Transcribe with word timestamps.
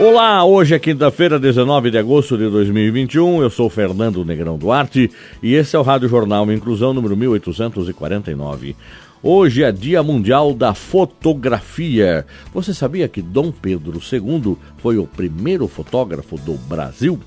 Olá, 0.00 0.42
hoje 0.46 0.74
é 0.74 0.78
quinta-feira, 0.78 1.38
19 1.38 1.90
de 1.90 1.98
agosto 1.98 2.34
de 2.38 2.48
2021. 2.48 3.42
Eu 3.42 3.50
sou 3.50 3.68
Fernando 3.68 4.24
Negrão 4.24 4.56
Duarte 4.56 5.10
e 5.42 5.52
esse 5.52 5.76
é 5.76 5.78
o 5.78 5.82
Rádio 5.82 6.08
Jornal 6.08 6.50
Inclusão 6.50 6.94
número 6.94 7.14
1849. 7.14 8.74
Hoje 9.22 9.62
é 9.62 9.70
Dia 9.70 10.02
Mundial 10.02 10.54
da 10.54 10.72
Fotografia. 10.72 12.24
Você 12.54 12.72
sabia 12.72 13.08
que 13.08 13.20
Dom 13.20 13.52
Pedro 13.52 14.00
II 14.00 14.56
foi 14.78 14.96
o 14.96 15.06
primeiro 15.06 15.68
fotógrafo 15.68 16.38
do 16.38 16.54
Brasil? 16.54 17.20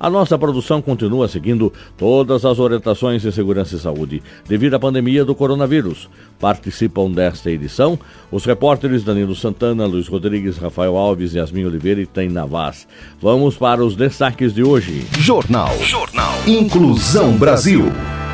A 0.00 0.08
nossa 0.08 0.38
produção 0.38 0.80
continua 0.80 1.28
seguindo 1.28 1.70
todas 1.98 2.46
as 2.46 2.58
orientações 2.58 3.20
de 3.20 3.30
segurança 3.30 3.76
e 3.76 3.78
saúde 3.78 4.22
devido 4.48 4.72
à 4.72 4.80
pandemia 4.80 5.26
do 5.26 5.34
coronavírus. 5.34 6.08
Participam 6.38 7.10
desta 7.10 7.50
edição 7.50 7.98
os 8.32 8.46
repórteres 8.46 9.04
Danilo 9.04 9.36
Santana, 9.36 9.84
Luiz 9.84 10.08
Rodrigues, 10.08 10.56
Rafael 10.56 10.96
Alves, 10.96 11.34
Yasmin 11.34 11.66
Oliveira 11.66 12.00
e 12.00 12.06
Taina 12.06 12.46
Vaz. 12.46 12.88
Vamos 13.20 13.58
para 13.58 13.84
os 13.84 13.94
destaques 13.94 14.54
de 14.54 14.62
hoje. 14.62 15.06
Jornal. 15.18 15.76
Jornal. 15.82 16.32
Inclusão 16.46 17.36
Brasil. 17.36 17.84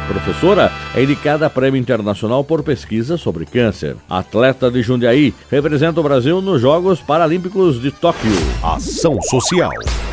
Professora 0.07 0.71
é 0.97 1.02
indicada 1.02 1.45
a 1.45 1.51
Prêmio 1.51 1.79
Internacional 1.79 2.43
por 2.43 2.63
pesquisa 2.63 3.19
sobre 3.19 3.45
câncer. 3.45 3.97
Atleta 4.09 4.71
de 4.71 4.80
Jundiaí 4.80 5.35
representa 5.51 6.01
o 6.01 6.03
Brasil 6.03 6.41
nos 6.41 6.59
Jogos 6.59 7.01
Paralímpicos 7.01 7.80
de 7.83 7.91
Tóquio. 7.91 8.33
Ação 8.63 9.21
Social. 9.21 9.71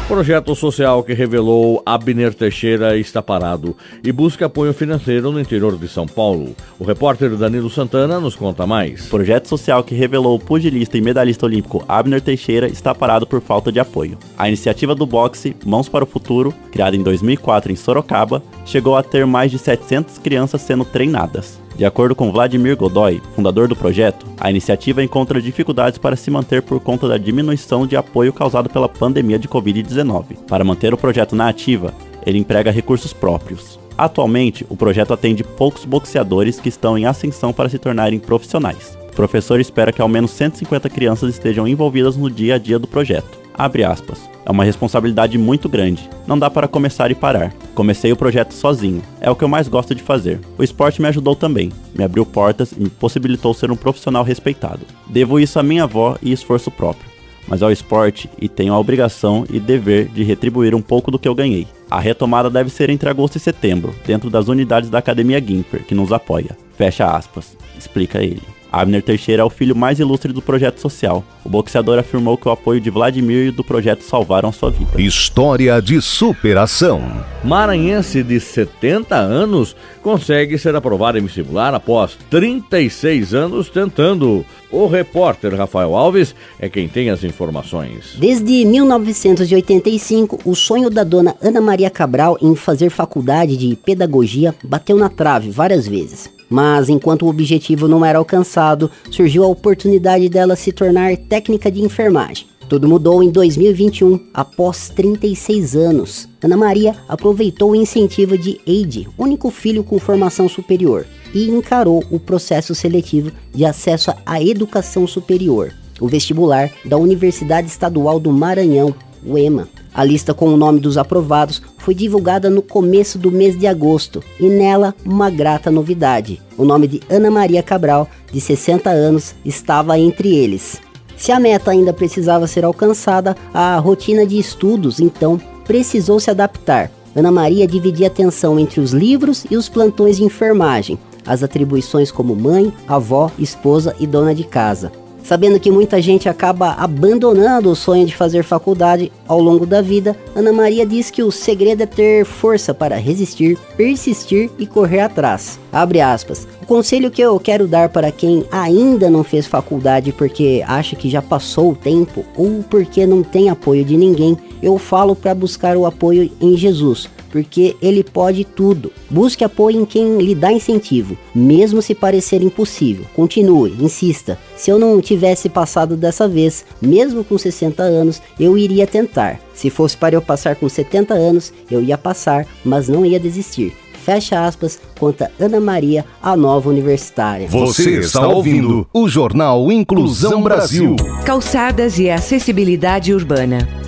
Projeto 0.07 0.53
social 0.53 1.01
que 1.01 1.13
revelou 1.13 1.81
Abner 1.85 2.33
Teixeira 2.33 2.97
está 2.97 3.21
parado 3.21 3.75
e 4.03 4.11
busca 4.11 4.47
apoio 4.47 4.73
financeiro 4.73 5.31
no 5.31 5.39
interior 5.39 5.77
de 5.77 5.87
São 5.87 6.05
Paulo. 6.05 6.53
O 6.77 6.83
repórter 6.83 7.29
Danilo 7.37 7.69
Santana 7.69 8.19
nos 8.19 8.35
conta 8.35 8.67
mais. 8.67 9.07
Projeto 9.07 9.47
social 9.47 9.81
que 9.81 9.95
revelou 9.95 10.35
o 10.35 10.39
pugilista 10.39 10.97
e 10.97 11.01
medalhista 11.01 11.45
olímpico 11.45 11.85
Abner 11.87 12.19
Teixeira 12.19 12.67
está 12.67 12.93
parado 12.93 13.25
por 13.25 13.39
falta 13.39 13.71
de 13.71 13.79
apoio. 13.79 14.17
A 14.37 14.49
iniciativa 14.49 14.93
do 14.93 15.05
boxe 15.05 15.55
Mãos 15.65 15.87
para 15.87 16.03
o 16.03 16.07
Futuro, 16.07 16.53
criada 16.69 16.97
em 16.97 17.01
2004 17.01 17.71
em 17.71 17.75
Sorocaba, 17.77 18.43
chegou 18.65 18.97
a 18.97 19.03
ter 19.03 19.25
mais 19.25 19.51
de 19.51 19.57
700 19.57 20.17
crianças 20.17 20.61
sendo 20.61 20.72
treinadas. 20.83 21.61
De 21.75 21.85
acordo 21.85 22.15
com 22.15 22.31
Vladimir 22.31 22.75
Godoy, 22.75 23.21
fundador 23.35 23.67
do 23.67 23.75
projeto, 23.75 24.25
a 24.39 24.49
iniciativa 24.49 25.03
encontra 25.03 25.41
dificuldades 25.41 25.97
para 25.97 26.15
se 26.15 26.31
manter 26.31 26.61
por 26.61 26.79
conta 26.79 27.07
da 27.07 27.17
diminuição 27.17 27.85
de 27.85 27.95
apoio 27.95 28.33
causado 28.33 28.69
pela 28.69 28.89
pandemia 28.89 29.37
de 29.37 29.47
Covid-19. 29.47 30.37
Para 30.47 30.63
manter 30.63 30.93
o 30.93 30.97
projeto 30.97 31.35
na 31.35 31.49
ativa, 31.49 31.93
ele 32.25 32.39
emprega 32.39 32.71
recursos 32.71 33.13
próprios. 33.13 33.79
Atualmente, 33.97 34.65
o 34.69 34.75
projeto 34.75 35.13
atende 35.13 35.43
poucos 35.43 35.85
boxeadores 35.85 36.59
que 36.59 36.69
estão 36.69 36.97
em 36.97 37.05
ascensão 37.05 37.53
para 37.53 37.69
se 37.69 37.77
tornarem 37.77 38.19
profissionais. 38.19 38.97
O 39.11 39.15
professor 39.15 39.59
espera 39.59 39.91
que 39.91 40.01
ao 40.01 40.07
menos 40.07 40.31
150 40.31 40.89
crianças 40.89 41.29
estejam 41.29 41.67
envolvidas 41.67 42.17
no 42.17 42.29
dia 42.29 42.55
a 42.55 42.57
dia 42.57 42.79
do 42.79 42.87
projeto. 42.87 43.42
Abre 43.53 43.83
aspas. 43.83 44.29
É 44.45 44.51
uma 44.51 44.63
responsabilidade 44.63 45.37
muito 45.37 45.69
grande. 45.69 46.09
Não 46.27 46.37
dá 46.37 46.49
para 46.49 46.67
começar 46.67 47.11
e 47.11 47.15
parar. 47.15 47.53
Comecei 47.73 48.11
o 48.11 48.15
projeto 48.15 48.53
sozinho. 48.53 49.01
É 49.21 49.29
o 49.29 49.35
que 49.35 49.43
eu 49.43 49.47
mais 49.47 49.67
gosto 49.67 49.95
de 49.95 50.01
fazer. 50.01 50.39
O 50.57 50.63
esporte 50.63 51.01
me 51.01 51.07
ajudou 51.07 51.35
também. 51.35 51.71
Me 51.95 52.03
abriu 52.03 52.25
portas 52.25 52.73
e 52.73 52.79
me 52.79 52.89
possibilitou 52.89 53.53
ser 53.53 53.71
um 53.71 53.75
profissional 53.75 54.23
respeitado. 54.23 54.81
Devo 55.07 55.39
isso 55.39 55.59
à 55.59 55.63
minha 55.63 55.83
avó 55.83 56.17
e 56.21 56.31
esforço 56.31 56.69
próprio. 56.69 57.13
Mas 57.47 57.61
ao 57.61 57.71
esporte 57.71 58.29
e 58.39 58.47
tenho 58.47 58.73
a 58.73 58.79
obrigação 58.79 59.45
e 59.49 59.59
dever 59.59 60.07
de 60.07 60.23
retribuir 60.23 60.73
um 60.73 60.81
pouco 60.81 61.11
do 61.11 61.19
que 61.19 61.27
eu 61.27 61.35
ganhei. 61.35 61.67
A 61.89 61.99
retomada 61.99 62.49
deve 62.49 62.69
ser 62.69 62.89
entre 62.89 63.09
agosto 63.09 63.35
e 63.35 63.39
setembro, 63.39 63.93
dentro 64.05 64.29
das 64.29 64.47
unidades 64.47 64.89
da 64.89 64.99
Academia 64.99 65.43
Gimper, 65.45 65.83
que 65.83 65.93
nos 65.93 66.11
apoia. 66.11 66.57
Fecha 66.77 67.05
aspas. 67.05 67.55
Explica 67.77 68.23
ele. 68.23 68.41
Abner 68.73 69.03
Teixeira 69.03 69.43
é 69.43 69.45
o 69.45 69.51
filho 69.51 69.75
mais 69.75 69.99
ilustre 69.99 70.33
do 70.33 70.41
projeto 70.41 70.79
social. 70.79 71.23
O 71.45 71.49
boxeador 71.49 71.99
afirmou 71.99 72.35
que 72.35 72.47
o 72.47 72.51
apoio 72.51 72.81
de 72.81 72.89
Vladimir 72.89 73.49
e 73.49 73.51
do 73.51 73.63
projeto 73.63 74.01
salvaram 74.01 74.51
sua 74.51 74.71
vida. 74.71 74.99
História 74.99 75.79
de 75.79 76.01
superação. 76.01 76.99
Maranhense 77.43 78.23
de 78.23 78.39
70 78.39 79.15
anos 79.15 79.75
consegue 80.01 80.57
ser 80.57 80.75
aprovado 80.75 81.19
em 81.19 81.21
vestibular 81.21 81.75
após 81.75 82.17
36 82.31 83.35
anos 83.35 83.69
tentando. 83.69 84.43
O 84.71 84.87
repórter 84.87 85.53
Rafael 85.55 85.95
Alves 85.95 86.33
é 86.59 86.67
quem 86.67 86.87
tem 86.87 87.11
as 87.11 87.23
informações. 87.23 88.15
Desde 88.17 88.65
1985, 88.65 90.39
o 90.43 90.55
sonho 90.55 90.89
da 90.89 91.03
dona 91.03 91.35
Ana 91.39 91.61
Maria 91.61 91.91
Cabral 91.91 92.39
em 92.41 92.55
fazer 92.55 92.89
faculdade 92.89 93.55
de 93.55 93.75
pedagogia 93.75 94.55
bateu 94.63 94.97
na 94.97 95.09
trave 95.09 95.51
várias 95.51 95.87
vezes. 95.87 96.27
Mas 96.53 96.87
enquanto 96.87 97.25
o 97.25 97.29
objetivo 97.29 97.87
não 97.87 98.05
era 98.05 98.19
alcançado, 98.19 98.91
surgiu 99.09 99.43
a 99.43 99.47
oportunidade 99.47 100.29
dela 100.29 100.55
se 100.55 100.71
tornar 100.71 101.17
técnica 101.17 101.71
de 101.71 101.81
enfermagem. 101.81 102.45
Tudo 102.69 102.87
mudou 102.87 103.23
em 103.23 103.31
2021, 103.31 104.19
após 104.31 104.87
36 104.89 105.75
anos. 105.75 106.29
Ana 106.43 106.55
Maria 106.55 106.95
aproveitou 107.09 107.71
o 107.71 107.75
incentivo 107.75 108.37
de 108.37 108.61
Eide, 108.67 109.09
único 109.17 109.49
filho 109.49 109.83
com 109.83 109.97
formação 109.97 110.47
superior, 110.47 111.07
e 111.33 111.49
encarou 111.49 112.03
o 112.11 112.19
processo 112.19 112.75
seletivo 112.75 113.31
de 113.51 113.65
acesso 113.65 114.13
à 114.23 114.39
educação 114.39 115.07
superior, 115.07 115.73
o 115.99 116.07
vestibular 116.07 116.69
da 116.85 116.97
Universidade 116.97 117.67
Estadual 117.67 118.19
do 118.19 118.31
Maranhão, 118.31 118.93
o 119.25 119.39
EMA. 119.39 119.67
A 119.91 120.03
lista 120.03 120.35
com 120.35 120.53
o 120.53 120.57
nome 120.57 120.79
dos 120.79 120.99
aprovados 120.99 121.63
foi 121.83 121.93
divulgada 121.93 122.49
no 122.49 122.61
começo 122.61 123.19
do 123.19 123.29
mês 123.29 123.59
de 123.59 123.67
agosto 123.67 124.23
e 124.39 124.47
nela 124.47 124.95
uma 125.05 125.29
grata 125.29 125.69
novidade. 125.69 126.41
O 126.57 126.63
nome 126.63 126.87
de 126.87 127.01
Ana 127.09 127.29
Maria 127.29 127.61
Cabral, 127.61 128.07
de 128.31 128.39
60 128.39 128.89
anos, 128.89 129.35
estava 129.43 129.99
entre 129.99 130.33
eles. 130.33 130.81
Se 131.17 131.33
a 131.33 131.39
meta 131.41 131.71
ainda 131.71 131.91
precisava 131.91 132.47
ser 132.47 132.63
alcançada, 132.63 133.35
a 133.53 133.77
rotina 133.79 134.25
de 134.25 134.39
estudos 134.39 135.01
então 135.01 135.39
precisou 135.65 136.21
se 136.21 136.31
adaptar. 136.31 136.89
Ana 137.13 137.31
Maria 137.31 137.67
dividia 137.67 138.07
atenção 138.07 138.57
entre 138.57 138.79
os 138.79 138.91
livros 138.93 139.45
e 139.51 139.57
os 139.57 139.67
plantões 139.67 140.15
de 140.17 140.23
enfermagem, 140.23 140.97
as 141.25 141.43
atribuições 141.43 142.09
como 142.11 142.33
mãe, 142.33 142.73
avó, 142.87 143.29
esposa 143.37 143.93
e 143.99 144.07
dona 144.07 144.33
de 144.33 144.45
casa 144.45 145.02
sabendo 145.23 145.59
que 145.59 145.71
muita 145.71 146.01
gente 146.01 146.27
acaba 146.27 146.73
abandonando 146.73 147.71
o 147.71 147.75
sonho 147.75 148.05
de 148.05 148.15
fazer 148.15 148.43
faculdade 148.43 149.11
ao 149.27 149.39
longo 149.39 149.65
da 149.65 149.81
vida, 149.81 150.15
Ana 150.35 150.51
Maria 150.51 150.85
diz 150.85 151.09
que 151.09 151.23
o 151.23 151.31
segredo 151.31 151.83
é 151.83 151.85
ter 151.85 152.25
força 152.25 152.73
para 152.73 152.97
resistir, 152.97 153.57
persistir 153.77 154.49
e 154.59 154.67
correr 154.67 154.99
atrás. 154.99 155.59
Abre 155.71 156.01
aspas. 156.01 156.47
O 156.61 156.65
conselho 156.65 157.09
que 157.09 157.21
eu 157.21 157.39
quero 157.39 157.67
dar 157.67 157.89
para 157.89 158.11
quem 158.11 158.45
ainda 158.51 159.09
não 159.09 159.23
fez 159.23 159.47
faculdade 159.47 160.11
porque 160.11 160.63
acha 160.67 160.95
que 160.95 161.09
já 161.09 161.21
passou 161.21 161.71
o 161.71 161.75
tempo 161.75 162.23
ou 162.35 162.63
porque 162.69 163.05
não 163.05 163.23
tem 163.23 163.49
apoio 163.49 163.83
de 163.83 163.97
ninguém, 163.97 164.37
eu 164.61 164.77
falo 164.77 165.15
para 165.15 165.33
buscar 165.33 165.75
o 165.75 165.85
apoio 165.85 166.31
em 166.39 166.55
Jesus 166.55 167.09
porque 167.33 167.75
ele 167.81 168.03
pode 168.03 168.45
tudo. 168.45 168.91
Busque 169.09 169.43
apoio 169.43 169.81
em 169.81 169.85
quem 169.85 170.19
lhe 170.19 170.35
dá 170.35 170.51
incentivo, 170.51 171.17
mesmo 171.33 171.81
se 171.81 171.95
parecer 171.95 172.43
impossível. 172.43 173.05
Continue, 173.15 173.73
insista. 173.79 174.37
Se 174.55 174.69
eu 174.69 174.77
não 174.77 175.01
tivesse 175.01 175.49
passado 175.49 175.97
dessa 175.97 176.27
vez, 176.27 176.63
mesmo 176.79 177.23
com 177.23 177.35
60 177.35 177.81
anos, 177.81 178.21
eu 178.39 178.55
iria 178.55 178.85
tentar. 178.85 179.39
Se 179.55 179.71
fosse 179.71 179.97
para 179.97 180.13
eu 180.13 180.21
passar 180.21 180.55
com 180.55 180.69
70 180.69 181.15
anos, 181.15 181.51
eu 181.71 181.81
ia 181.81 181.97
passar, 181.97 182.45
mas 182.63 182.87
não 182.87 183.03
ia 183.03 183.19
desistir. 183.19 183.75
Fecha 184.05 184.45
aspas, 184.45 184.79
conta 184.99 185.31
Ana 185.39 185.59
Maria, 185.59 186.05
a 186.21 186.37
nova 186.37 186.69
universitária. 186.69 187.47
Você 187.47 187.99
está 187.99 188.27
ouvindo 188.27 188.85
o 188.93 189.07
Jornal 189.07 189.71
Inclusão 189.71 190.43
Brasil. 190.43 190.95
Calçadas 191.25 191.97
e 191.97 192.11
acessibilidade 192.11 193.11
urbana. 193.11 193.82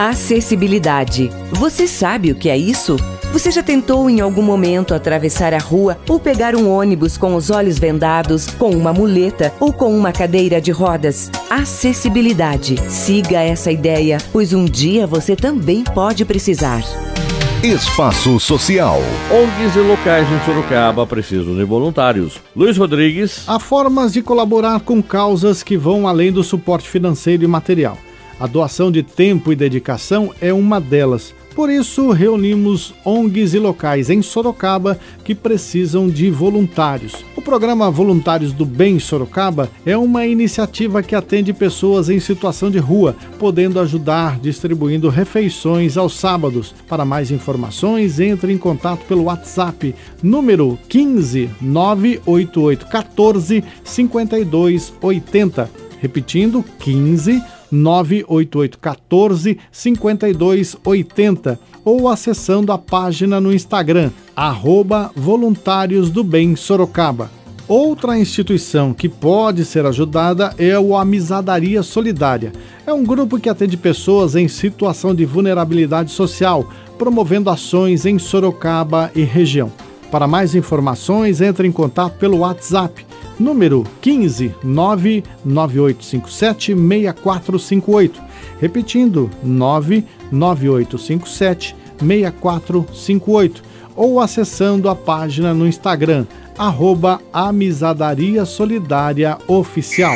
Acessibilidade. 0.00 1.30
Você 1.52 1.86
sabe 1.86 2.32
o 2.32 2.34
que 2.34 2.48
é 2.48 2.56
isso? 2.56 2.96
Você 3.34 3.50
já 3.50 3.62
tentou 3.62 4.08
em 4.08 4.18
algum 4.22 4.40
momento 4.40 4.94
atravessar 4.94 5.52
a 5.52 5.58
rua 5.58 5.98
ou 6.08 6.18
pegar 6.18 6.56
um 6.56 6.70
ônibus 6.70 7.18
com 7.18 7.34
os 7.34 7.50
olhos 7.50 7.78
vendados, 7.78 8.46
com 8.46 8.70
uma 8.70 8.94
muleta 8.94 9.52
ou 9.60 9.74
com 9.74 9.94
uma 9.94 10.10
cadeira 10.10 10.58
de 10.58 10.70
rodas? 10.70 11.30
Acessibilidade. 11.50 12.76
Siga 12.88 13.42
essa 13.42 13.70
ideia, 13.70 14.16
pois 14.32 14.54
um 14.54 14.64
dia 14.64 15.06
você 15.06 15.36
também 15.36 15.84
pode 15.84 16.24
precisar. 16.24 16.82
Espaço 17.62 18.40
Social. 18.40 19.02
ONGs 19.30 19.76
e 19.76 19.80
locais 19.80 20.26
em 20.32 20.44
Sorocaba 20.46 21.06
precisam 21.06 21.54
de 21.54 21.64
voluntários. 21.64 22.40
Luiz 22.56 22.78
Rodrigues. 22.78 23.44
Há 23.46 23.58
formas 23.58 24.14
de 24.14 24.22
colaborar 24.22 24.80
com 24.80 25.02
causas 25.02 25.62
que 25.62 25.76
vão 25.76 26.08
além 26.08 26.32
do 26.32 26.42
suporte 26.42 26.88
financeiro 26.88 27.44
e 27.44 27.46
material. 27.46 27.98
A 28.40 28.46
doação 28.46 28.90
de 28.90 29.02
tempo 29.02 29.52
e 29.52 29.56
dedicação 29.56 30.32
é 30.40 30.50
uma 30.50 30.80
delas. 30.80 31.34
Por 31.54 31.68
isso, 31.68 32.10
reunimos 32.10 32.94
ONGs 33.04 33.52
e 33.52 33.58
locais 33.58 34.08
em 34.08 34.22
Sorocaba 34.22 34.98
que 35.22 35.34
precisam 35.34 36.08
de 36.08 36.30
voluntários. 36.30 37.22
O 37.36 37.42
programa 37.42 37.90
Voluntários 37.90 38.54
do 38.54 38.64
Bem 38.64 38.98
Sorocaba 38.98 39.68
é 39.84 39.94
uma 39.94 40.26
iniciativa 40.26 41.02
que 41.02 41.14
atende 41.14 41.52
pessoas 41.52 42.08
em 42.08 42.18
situação 42.18 42.70
de 42.70 42.78
rua, 42.78 43.14
podendo 43.38 43.78
ajudar 43.78 44.38
distribuindo 44.38 45.10
refeições 45.10 45.98
aos 45.98 46.14
sábados. 46.16 46.74
Para 46.88 47.04
mais 47.04 47.30
informações, 47.30 48.20
entre 48.20 48.54
em 48.54 48.58
contato 48.58 49.04
pelo 49.04 49.24
WhatsApp 49.24 49.94
número 50.22 50.78
15 50.88 51.50
988 51.60 52.86
14 52.86 53.64
52 53.84 54.94
80. 55.02 55.70
Repetindo, 56.00 56.64
15 56.78 57.42
98814 57.70 59.58
5280 59.70 61.58
ou 61.84 62.08
acessando 62.08 62.72
a 62.72 62.78
página 62.78 63.40
no 63.40 63.52
Instagram, 63.52 64.10
arroba 64.34 65.10
Voluntários 65.14 66.10
do 66.10 66.22
Bem 66.22 66.56
Sorocaba. 66.56 67.30
Outra 67.66 68.18
instituição 68.18 68.92
que 68.92 69.08
pode 69.08 69.64
ser 69.64 69.86
ajudada 69.86 70.52
é 70.58 70.76
o 70.76 70.96
Amizadaria 70.96 71.84
Solidária. 71.84 72.52
É 72.84 72.92
um 72.92 73.04
grupo 73.04 73.38
que 73.38 73.48
atende 73.48 73.76
pessoas 73.76 74.34
em 74.34 74.48
situação 74.48 75.14
de 75.14 75.24
vulnerabilidade 75.24 76.10
social, 76.10 76.68
promovendo 76.98 77.48
ações 77.48 78.04
em 78.04 78.18
Sorocaba 78.18 79.12
e 79.14 79.22
região. 79.22 79.70
Para 80.10 80.26
mais 80.26 80.56
informações, 80.56 81.40
entre 81.40 81.68
em 81.68 81.70
contato 81.70 82.18
pelo 82.18 82.38
WhatsApp 82.38 83.06
número 83.40 83.84
15 84.00 84.54
99857 84.62 86.74
6458. 86.74 88.22
Repetindo, 88.60 89.28
99857 89.42 91.74
6458. 91.98 93.70
Ou 93.96 94.20
acessando 94.20 94.88
a 94.88 94.94
página 94.94 95.52
no 95.52 95.66
Instagram, 95.66 96.24
arroba 96.56 97.20
Amizadaria 97.32 98.44
Solidária 98.44 99.36
Oficial. 99.48 100.14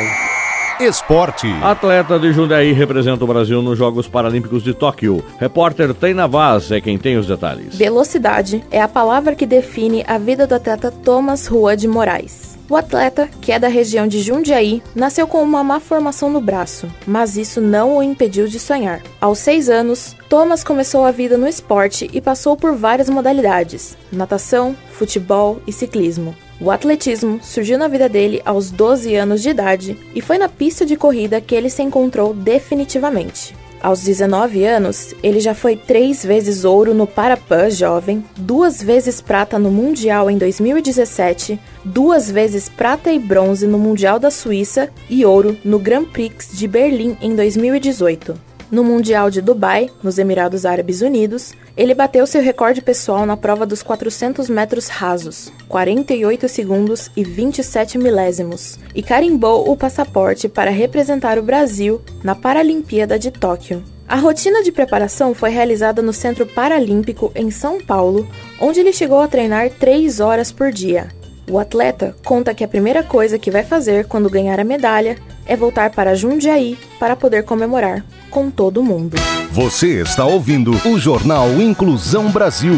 Esporte. 0.79 1.47
Atleta 1.63 2.19
de 2.19 2.33
Jundiaí 2.33 2.73
representa 2.73 3.23
o 3.23 3.27
Brasil 3.27 3.61
nos 3.61 3.77
Jogos 3.77 4.09
Paralímpicos 4.09 4.61
de 4.61 4.73
Tóquio. 4.73 5.23
Repórter 5.39 5.93
Teina 5.93 6.27
Vaz 6.27 6.69
é 6.69 6.81
quem 6.81 6.97
tem 6.97 7.17
os 7.17 7.27
detalhes. 7.27 7.75
Velocidade 7.75 8.61
é 8.69 8.81
a 8.81 8.87
palavra 8.87 9.35
que 9.35 9.45
define 9.45 10.03
a 10.05 10.17
vida 10.17 10.45
do 10.45 10.53
atleta 10.53 10.91
Thomas 10.91 11.47
Rua 11.47 11.77
de 11.77 11.87
Moraes. 11.87 12.54
O 12.67 12.75
atleta, 12.75 13.29
que 13.41 13.51
é 13.51 13.59
da 13.59 13.67
região 13.67 14.07
de 14.07 14.21
Jundiaí, 14.21 14.81
nasceu 14.95 15.27
com 15.27 15.43
uma 15.43 15.63
má 15.63 15.79
formação 15.79 16.31
no 16.31 16.41
braço, 16.41 16.91
mas 17.05 17.37
isso 17.37 17.61
não 17.61 17.97
o 17.97 18.01
impediu 18.01 18.47
de 18.47 18.59
sonhar. 18.59 19.03
Aos 19.21 19.37
seis 19.37 19.69
anos, 19.69 20.15
Thomas 20.27 20.63
começou 20.63 21.05
a 21.05 21.11
vida 21.11 21.37
no 21.37 21.47
esporte 21.47 22.09
e 22.11 22.19
passou 22.19 22.57
por 22.57 22.75
várias 22.75 23.07
modalidades: 23.07 23.95
natação, 24.11 24.75
futebol 24.91 25.61
e 25.67 25.71
ciclismo. 25.71 26.35
O 26.59 26.71
atletismo 26.71 27.39
surgiu 27.43 27.77
na 27.77 27.87
vida 27.87 28.09
dele 28.09 28.41
aos 28.43 28.71
12 28.71 29.13
anos 29.13 29.43
de 29.43 29.49
idade 29.49 29.97
e 30.15 30.21
foi 30.21 30.39
na 30.39 30.49
pista 30.49 30.85
de 30.85 30.95
corrida 30.95 31.41
que 31.41 31.53
ele 31.53 31.69
se 31.69 31.83
encontrou 31.83 32.33
definitivamente. 32.33 33.53
Aos 33.85 34.01
19 34.01 34.65
anos, 34.65 35.13
ele 35.21 35.39
já 35.39 35.53
foi 35.53 35.75
três 35.75 36.25
vezes 36.25 36.65
ouro 36.65 36.91
no 36.91 37.05
Parapan 37.05 37.69
Jovem, 37.69 38.25
duas 38.35 38.81
vezes 38.81 39.21
prata 39.21 39.59
no 39.59 39.69
Mundial 39.69 40.27
em 40.27 40.39
2017, 40.39 41.59
duas 41.83 42.31
vezes 42.31 42.67
prata 42.67 43.11
e 43.11 43.19
bronze 43.19 43.67
no 43.67 43.77
Mundial 43.77 44.17
da 44.17 44.31
Suíça 44.31 44.89
e 45.07 45.23
ouro 45.23 45.55
no 45.63 45.77
Grand 45.77 46.05
Prix 46.05 46.49
de 46.51 46.67
Berlim 46.67 47.15
em 47.21 47.35
2018. 47.35 48.54
No 48.75 48.83
Mundial 48.83 49.29
de 49.29 49.39
Dubai, 49.41 49.89
nos 50.03 50.17
Emirados 50.17 50.65
Árabes 50.65 50.99
Unidos, 50.99 51.53
ele 51.77 51.93
bateu 51.93 52.27
seu 52.27 52.41
recorde 52.41 52.81
pessoal 52.81 53.25
na 53.25 53.37
prova 53.37 53.65
dos 53.65 53.81
400 53.81 54.49
metros 54.49 54.89
rasos, 54.89 55.49
48 55.69 56.49
segundos 56.49 57.09
e 57.15 57.23
27 57.23 57.97
milésimos, 57.97 58.77
e 58.93 59.01
carimbou 59.01 59.71
o 59.71 59.77
passaporte 59.77 60.49
para 60.49 60.71
representar 60.71 61.39
o 61.39 61.41
Brasil 61.41 62.01
na 62.21 62.35
Paralimpíada 62.35 63.17
de 63.17 63.31
Tóquio. 63.31 63.81
A 64.09 64.17
rotina 64.17 64.61
de 64.61 64.73
preparação 64.73 65.33
foi 65.33 65.51
realizada 65.51 66.01
no 66.01 66.11
Centro 66.11 66.45
Paralímpico 66.45 67.31
em 67.33 67.49
São 67.49 67.79
Paulo, 67.79 68.27
onde 68.59 68.81
ele 68.81 68.91
chegou 68.91 69.21
a 69.21 69.27
treinar 69.29 69.69
3 69.69 70.19
horas 70.19 70.51
por 70.51 70.69
dia. 70.69 71.14
O 71.49 71.59
atleta 71.59 72.15
conta 72.23 72.53
que 72.53 72.63
a 72.63 72.67
primeira 72.67 73.03
coisa 73.03 73.37
que 73.37 73.51
vai 73.51 73.63
fazer 73.63 74.07
quando 74.07 74.29
ganhar 74.29 74.59
a 74.59 74.63
medalha 74.63 75.17
é 75.45 75.55
voltar 75.55 75.91
para 75.91 76.15
Jundiaí 76.15 76.77
para 76.99 77.15
poder 77.15 77.43
comemorar 77.43 78.03
com 78.31 78.49
todo 78.49 78.83
mundo. 78.83 79.15
Você 79.51 80.01
está 80.01 80.25
ouvindo 80.25 80.71
o 80.85 80.97
Jornal 80.97 81.49
Inclusão 81.61 82.31
Brasil. 82.31 82.75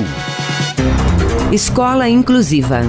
Escola 1.51 2.09
Inclusiva. 2.09 2.81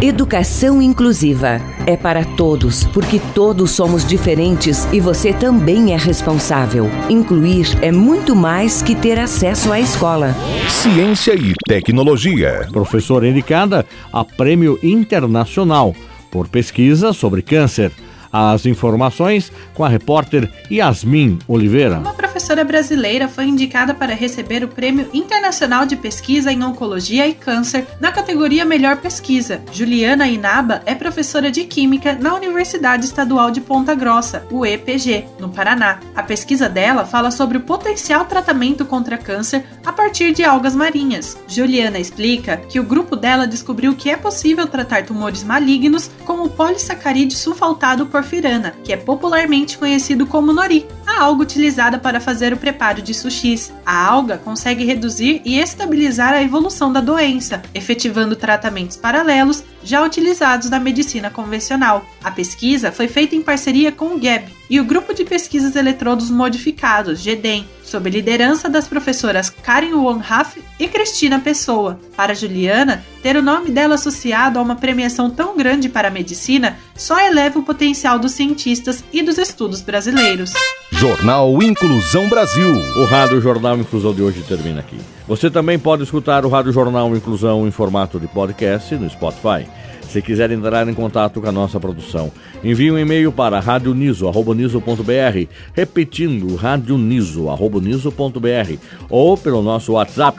Educação 0.00 0.80
inclusiva 0.80 1.60
é 1.84 1.96
para 1.96 2.24
todos, 2.24 2.84
porque 2.84 3.20
todos 3.34 3.72
somos 3.72 4.06
diferentes 4.06 4.86
e 4.92 5.00
você 5.00 5.32
também 5.32 5.92
é 5.92 5.96
responsável. 5.96 6.88
Incluir 7.10 7.66
é 7.82 7.90
muito 7.90 8.36
mais 8.36 8.80
que 8.80 8.94
ter 8.94 9.18
acesso 9.18 9.72
à 9.72 9.80
escola. 9.80 10.32
Ciência 10.68 11.34
e 11.34 11.52
tecnologia. 11.66 12.68
Professora 12.70 13.28
indicada 13.28 13.84
a 14.12 14.24
Prêmio 14.24 14.78
Internacional 14.80 15.92
por 16.30 16.46
pesquisa 16.46 17.12
sobre 17.12 17.42
câncer. 17.42 17.90
As 18.32 18.64
informações 18.64 19.50
com 19.74 19.84
a 19.84 19.88
repórter 19.88 20.48
Yasmin 20.70 21.40
Oliveira. 21.48 22.00
Professora 22.38 22.62
brasileira 22.62 23.26
foi 23.26 23.46
indicada 23.46 23.92
para 23.92 24.14
receber 24.14 24.62
o 24.62 24.68
Prêmio 24.68 25.10
Internacional 25.12 25.84
de 25.84 25.96
Pesquisa 25.96 26.52
em 26.52 26.62
Oncologia 26.62 27.26
e 27.26 27.34
Câncer 27.34 27.84
na 28.00 28.12
categoria 28.12 28.64
Melhor 28.64 28.98
Pesquisa. 28.98 29.60
Juliana 29.72 30.28
Inaba 30.28 30.80
é 30.86 30.94
professora 30.94 31.50
de 31.50 31.64
Química 31.64 32.14
na 32.14 32.32
Universidade 32.36 33.06
Estadual 33.06 33.50
de 33.50 33.60
Ponta 33.60 33.92
Grossa, 33.92 34.46
UEPG, 34.52 35.24
no 35.40 35.48
Paraná. 35.48 35.98
A 36.14 36.22
pesquisa 36.22 36.68
dela 36.68 37.04
fala 37.04 37.32
sobre 37.32 37.58
o 37.58 37.62
potencial 37.62 38.24
tratamento 38.24 38.86
contra 38.86 39.18
câncer 39.18 39.64
a 39.84 39.92
partir 39.92 40.32
de 40.32 40.44
algas 40.44 40.76
marinhas. 40.76 41.36
Juliana 41.48 41.98
explica 41.98 42.58
que 42.68 42.78
o 42.78 42.84
grupo 42.84 43.16
dela 43.16 43.48
descobriu 43.48 43.96
que 43.96 44.10
é 44.10 44.16
possível 44.16 44.68
tratar 44.68 45.04
tumores 45.04 45.42
malignos 45.42 46.08
com 46.24 46.44
o 46.44 46.48
polissacarídeo 46.48 47.36
sulfaltado 47.36 48.06
por 48.06 48.22
porfirana, 48.22 48.74
que 48.84 48.92
é 48.92 48.96
popularmente 48.96 49.76
conhecido 49.76 50.24
como 50.24 50.52
nori, 50.52 50.86
alga 51.18 51.42
utilizada 51.42 51.98
para 51.98 52.20
fazer 52.20 52.52
o 52.52 52.56
preparo 52.56 53.02
de 53.02 53.14
sushis. 53.14 53.72
A 53.84 54.06
alga 54.06 54.38
consegue 54.38 54.84
reduzir 54.84 55.42
e 55.44 55.58
estabilizar 55.58 56.32
a 56.32 56.42
evolução 56.42 56.92
da 56.92 57.00
doença, 57.00 57.62
efetivando 57.74 58.36
tratamentos 58.36 58.96
paralelos 58.96 59.62
já 59.82 60.02
utilizados 60.02 60.70
na 60.70 60.78
medicina 60.78 61.30
convencional. 61.30 62.04
A 62.22 62.30
pesquisa 62.30 62.92
foi 62.92 63.08
feita 63.08 63.34
em 63.34 63.42
parceria 63.42 63.92
com 63.92 64.14
o 64.14 64.18
GAB 64.18 64.57
e 64.70 64.78
o 64.80 64.84
Grupo 64.84 65.14
de 65.14 65.24
Pesquisas 65.24 65.76
Eletrodos 65.76 66.30
Modificados, 66.30 67.20
GEDEM, 67.20 67.66
sob 67.82 68.10
liderança 68.10 68.68
das 68.68 68.86
professoras 68.86 69.48
Karen 69.50 69.94
Wonhaf 69.94 70.62
e 70.78 70.86
Cristina 70.86 71.40
Pessoa. 71.40 71.98
Para 72.16 72.34
Juliana, 72.34 73.04
ter 73.22 73.36
o 73.36 73.42
nome 73.42 73.70
dela 73.70 73.94
associado 73.94 74.58
a 74.58 74.62
uma 74.62 74.76
premiação 74.76 75.30
tão 75.30 75.56
grande 75.56 75.88
para 75.88 76.08
a 76.08 76.10
medicina 76.10 76.76
só 76.94 77.18
eleva 77.20 77.58
o 77.58 77.62
potencial 77.62 78.18
dos 78.18 78.32
cientistas 78.32 79.02
e 79.12 79.22
dos 79.22 79.38
estudos 79.38 79.80
brasileiros. 79.80 80.52
Jornal 80.92 81.62
Inclusão 81.62 82.28
Brasil. 82.28 82.74
O 82.96 83.04
Rádio 83.04 83.40
Jornal 83.40 83.78
Inclusão 83.78 84.14
de 84.14 84.22
hoje 84.22 84.42
termina 84.42 84.80
aqui. 84.80 84.98
Você 85.26 85.50
também 85.50 85.78
pode 85.78 86.02
escutar 86.02 86.44
o 86.44 86.48
Rádio 86.48 86.72
Jornal 86.72 87.14
Inclusão 87.16 87.66
em 87.66 87.70
formato 87.70 88.18
de 88.18 88.26
podcast 88.26 88.94
no 88.96 89.08
Spotify. 89.08 89.66
Se 90.08 90.22
quiser 90.22 90.50
entrar 90.50 90.88
em 90.88 90.94
contato 90.94 91.40
com 91.40 91.48
a 91.48 91.52
nossa 91.52 91.78
produção, 91.78 92.32
envie 92.64 92.90
um 92.90 92.98
e-mail 92.98 93.30
para 93.30 93.60
radioniso.br, 93.60 94.32
repetindo 95.74 96.56
radioniso.br 96.56 98.10
ou 99.10 99.36
pelo 99.36 99.62
nosso 99.62 99.92
WhatsApp. 99.92 100.38